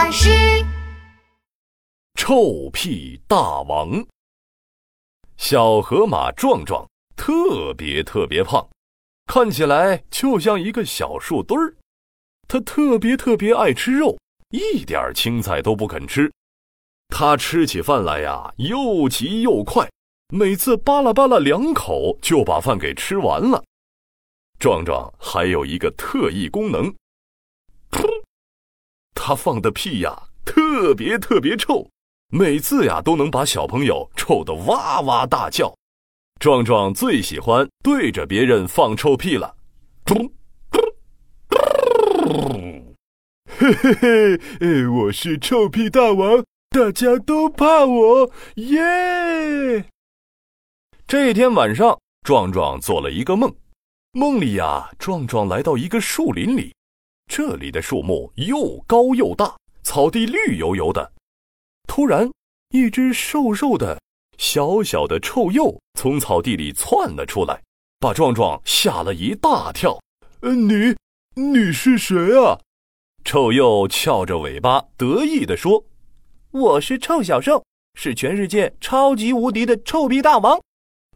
[0.00, 0.30] 巴士。
[2.14, 4.02] 臭屁大王，
[5.36, 8.66] 小河马壮壮特别特别胖，
[9.26, 11.74] 看起来就像一个小树墩儿。
[12.48, 14.16] 他特别特别爱吃肉，
[14.48, 16.32] 一点青菜都不肯吃。
[17.14, 19.86] 他吃起饭来呀，又急又快，
[20.34, 23.62] 每次扒拉扒拉两口就把饭给吃完了。
[24.58, 26.90] 壮壮还有一个特异功能，
[29.30, 31.88] 他放的屁呀，特别特别臭。
[32.32, 35.72] 每次呀，都能把小朋友臭得哇哇大叫。
[36.40, 39.54] 壮壮最喜欢对着别人放臭屁了。
[43.46, 49.84] 嘿嘿嘿，我是臭屁大王，大家都怕我，耶！
[51.06, 53.54] 这天晚上，壮壮做了一个梦，
[54.10, 56.74] 梦里呀，壮壮来到一个树林里，
[57.32, 61.12] 这里的树木又高又大，草地绿油油的。
[61.86, 62.28] 突然，
[62.70, 63.96] 一只瘦瘦的、
[64.36, 67.62] 小小的臭鼬从草地里窜了出来，
[68.00, 69.96] 把壮壮吓了一大跳。
[70.40, 70.96] 呃，你，
[71.36, 72.58] 你是谁啊？
[73.24, 75.84] 臭鼬翘着尾巴得意地说
[76.50, 77.62] ：“我是臭小兽，
[77.94, 80.60] 是全世界超级无敌的臭屁大王。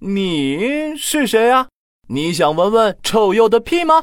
[0.00, 1.68] 你是谁啊？
[2.08, 4.02] 你想闻闻臭鼬的屁吗？”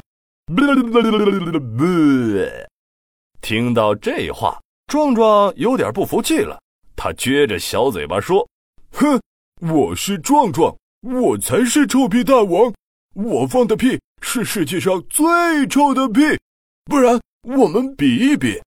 [3.42, 4.58] 听到这话。
[4.88, 6.58] 壮壮有点不服气了，
[6.96, 8.48] 他撅着小嘴巴说
[8.94, 9.22] ：“哼，
[9.60, 12.74] 我是壮壮，我才是臭屁大王，
[13.14, 16.22] 我放的屁是世界上最臭的屁，
[16.86, 18.62] 不然我们比一比。”“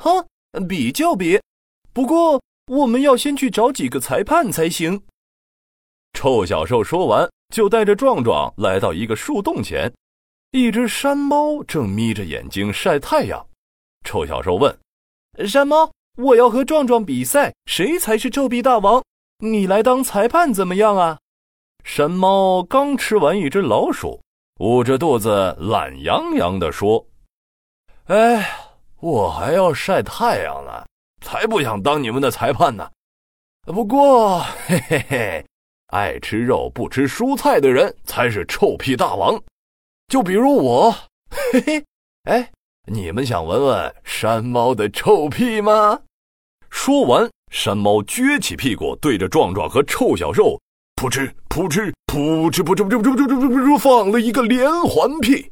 [0.00, 0.24] 哼，
[0.68, 1.40] 比就比，
[1.92, 5.02] 不过我们要先去找几个裁判才行。”
[6.14, 9.92] 臭小兽说完，就带着壮壮来到一个树洞前，
[10.56, 13.46] 一只山猫正眯着眼睛晒太阳。
[14.06, 14.74] 臭小兽问。
[15.46, 19.04] 山猫，我要和壮壮比赛，谁才是臭屁大王？
[19.40, 21.18] 你来当裁判怎么样啊？
[21.84, 24.18] 山猫刚吃完一只老鼠，
[24.58, 27.06] 捂着肚子懒洋洋地说
[28.08, 28.50] ：“哎，
[29.00, 30.86] 我还要晒太阳呢，
[31.20, 32.90] 才不想当你们的裁判呢。
[33.66, 35.46] 不过，嘿嘿嘿，
[35.88, 39.38] 爱吃肉不吃蔬菜的人才是臭屁大王，
[40.08, 40.94] 就比如我。
[41.30, 41.84] 嘿嘿
[42.24, 42.50] 哎
[42.90, 46.00] 你们想闻闻山猫的臭屁吗？
[46.70, 50.60] 说完山猫撅起屁股对着壮壮和臭小兽
[50.94, 55.50] 扑哧扑哧扑哧扑哧扑哧噗哧噗哧噗嗤噗哧放了一个连环屁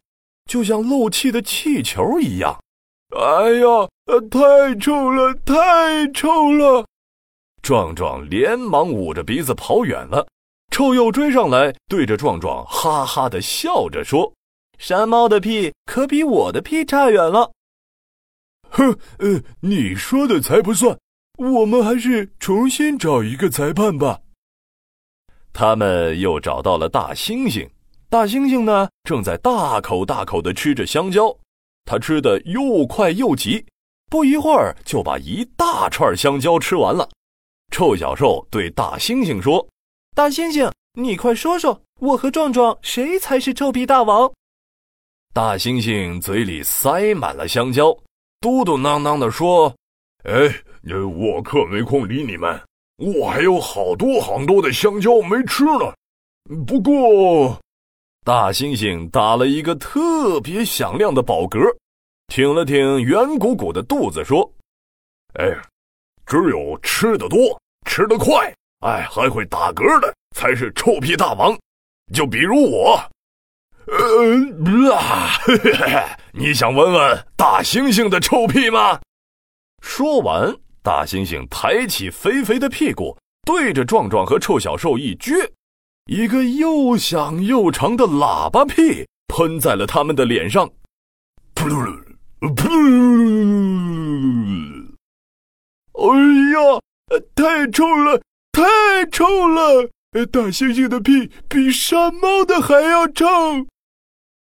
[0.48, 2.56] 就像漏气的气球一样。
[3.16, 3.66] 哎呀
[4.06, 6.84] 呃太臭了太臭了！
[7.62, 10.26] 壮壮连忙捂着鼻子跑远了
[10.71, 14.32] 臭鼬追上来对着壮壮哈哈的笑着说
[14.79, 17.53] 山猫的屁可比我的屁差远了。
[18.71, 20.99] 哼，呃，你说的才不算，
[21.39, 24.21] 我们还是重新找一个裁判吧。
[25.53, 27.69] 他们又找到了大猩猩，
[28.09, 31.37] 大猩猩呢正在大口大口的吃着香蕉，
[31.84, 33.65] 他吃的又快又急，
[34.11, 37.09] 不一会儿就把一大串香蕉吃完了。
[37.71, 39.67] 臭小兽对大猩猩说
[40.15, 44.33] ：“大猩猩，你快说说，我和壮壮谁才是臭屁大王？”
[45.34, 47.93] 大猩猩嘴里塞满了香蕉，
[48.41, 49.75] 嘟嘟囔囔地说
[50.22, 50.33] ：“哎，
[51.19, 52.62] 我可没空理你们，
[52.99, 55.93] 我还有好多好多的香蕉没吃呢。
[56.65, 57.61] 不过，
[58.25, 61.59] 大猩猩打了一个特别响亮的饱嗝，
[62.28, 64.49] 挺了挺圆鼓鼓的肚子，说
[65.34, 65.51] ：‘哎，
[66.27, 68.55] 只有吃的多、吃的快，
[68.87, 71.59] 哎，还会打嗝的，才是臭屁大王。
[72.15, 72.97] 就比如我。’”
[74.25, 75.33] 嗯啊！
[76.33, 78.99] 你想闻闻大猩猩的臭屁吗？
[79.83, 85.51] 说完，大猩猩抬起肥肥的屁股，对着壮壮和臭小兽一撅，
[86.07, 90.71] 一个又响又长的喇叭屁喷在了他们的脸上。
[91.55, 92.03] 噗噜
[92.41, 93.45] 噗噜！
[95.93, 96.03] 哎
[96.54, 96.81] 呀，
[97.34, 98.22] 太臭了，
[98.53, 99.91] 太臭了！
[100.33, 103.27] 大猩猩的屁比山猫的还要臭。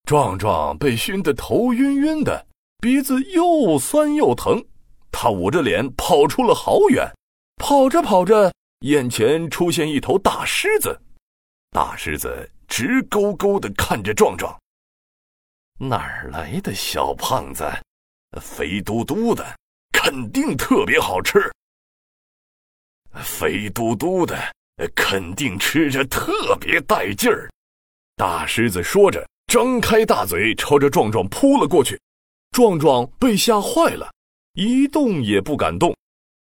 [0.10, 2.48] 壮壮被熏得头晕晕的，
[2.80, 4.60] 鼻子又酸又疼，
[5.12, 7.08] 他捂着脸跑出了好远。
[7.58, 11.00] 跑着跑着，眼前出现一头大狮子，
[11.70, 14.60] 大狮子直勾勾的看着壮壮。
[15.78, 17.64] 哪儿来的小胖子？
[18.42, 19.46] 肥嘟嘟的，
[19.92, 21.40] 肯定特别好吃。
[23.14, 24.36] 肥嘟嘟的，
[24.96, 27.48] 肯定吃着特别带劲儿。
[28.16, 29.24] 大狮子说着。
[29.50, 32.00] 张开大嘴，朝着壮壮扑了过去，
[32.51, 34.07] 壮壮被吓坏了，
[34.54, 35.92] 一动也不敢动。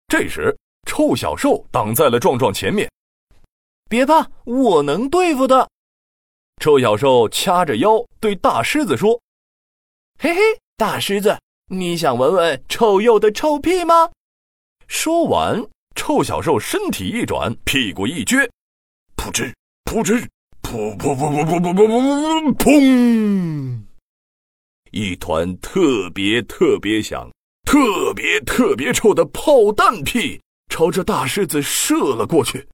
[0.08, 0.58] 这时，
[0.88, 2.90] 臭小兽挡在了壮壮前面。
[3.90, 5.70] 别怕，我能对付的。
[6.62, 9.20] 臭小兽掐着腰对大狮子说
[10.18, 10.40] ：“嘿嘿，
[10.78, 11.38] 大狮子，
[11.68, 14.10] 你想闻闻臭鼬的臭屁吗？”
[14.88, 15.62] 说完，
[15.96, 18.50] 臭小兽身体一转，屁股一撅，
[19.18, 19.54] 噗嗤
[19.84, 20.26] 噗嗤，
[20.76, 23.80] 噗噗噗噗噗噗噗噗，砰！
[24.92, 27.32] 一团特别特别响、
[27.64, 32.68] 特别特别臭的炮弹屁朝着大狮子射了过去。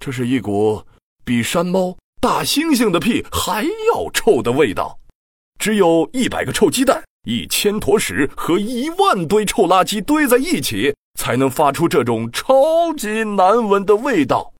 [0.00, 0.82] 这是一股
[1.26, 4.98] 比山猫、大猩猩的屁还要臭的味道。
[5.58, 14.53] 只有一百个臭鸡蛋、一千坨屎和一万堆臭垃圾堆在一起，才能发出这种超级难闻的味道。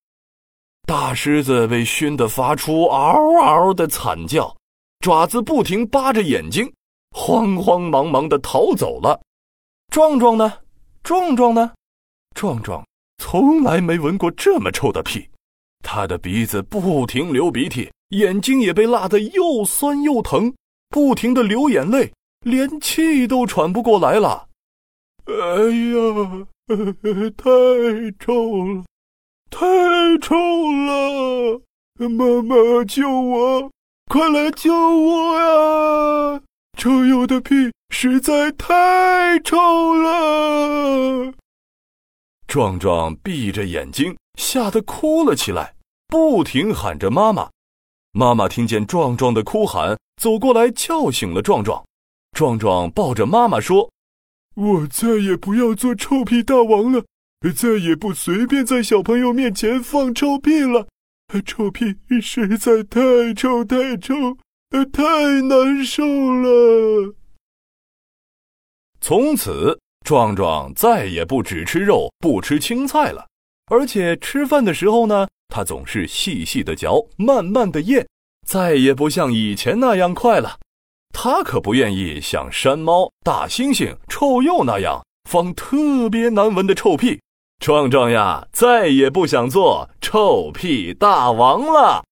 [0.86, 4.54] 大狮子被熏得发出嗷嗷的惨叫。
[5.00, 6.72] 爪子不停扒着眼睛，
[7.10, 9.20] 慌慌忙忙的逃走了。
[9.92, 10.50] 壮壮呢？
[11.02, 11.72] 壮壮呢？
[12.34, 12.82] 壮壮
[13.18, 15.28] 从来没闻过这么臭的屁，
[15.82, 20.52] 他的鼻子不停流鼻涕，眼睛也被辣得又酸又疼，
[20.88, 22.10] 不停的流眼泪，
[22.40, 24.48] 连气都喘不过来了。
[25.26, 25.34] 哎
[25.92, 26.46] 呀，
[27.36, 27.50] 太
[28.18, 28.84] 臭了，
[29.54, 29.64] 太
[30.20, 30.34] 臭
[30.72, 31.60] 了！
[32.08, 33.70] 妈妈救我！
[34.10, 36.40] 快来救我呀！
[36.76, 37.54] 臭鼬的屁
[37.90, 41.32] 实在太臭了。
[42.48, 45.76] 壮壮闭着眼睛，吓得哭了起来，
[46.08, 47.48] 不停喊着妈妈。
[48.10, 51.84] 妈妈听见壮壮的哭喊，走过来叫醒了壮壮。
[52.36, 53.88] 壮壮抱着妈妈说
[54.56, 57.04] ：“我再也不要做臭屁大王了，
[57.52, 60.86] 再也不随便在小朋友面前放臭屁了。”
[61.44, 64.14] 臭屁实在太臭太臭，
[64.92, 67.14] 太难受了。
[69.00, 73.26] 从此，壮壮再也不只吃肉不吃青菜了，
[73.66, 78.06] 而且吃饭的时候呢，他总是细细的嚼，慢慢的咽，
[78.46, 80.60] 再也不像以前那样快了。
[81.12, 87.20] 他可不愿意像山猫、大猩猩、臭鼬那样放特别难闻的臭屁。
[87.58, 92.04] 壮壮呀，再也不想做臭屁大王了。